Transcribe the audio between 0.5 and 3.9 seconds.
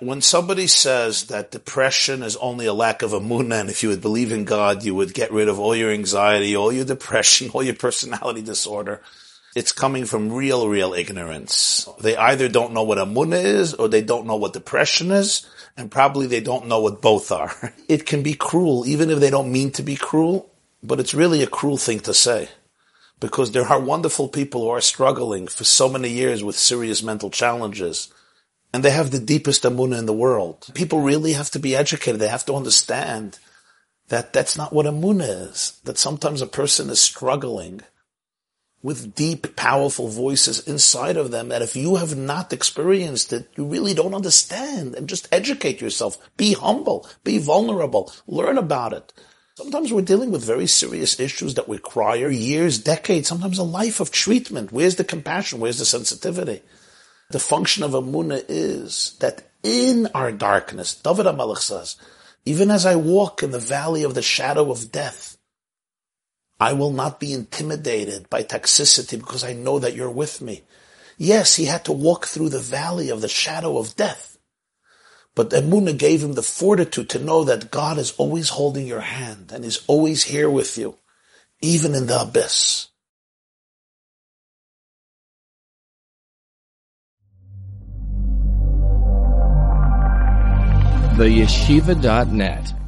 says that depression is only a lack of emunah, and if you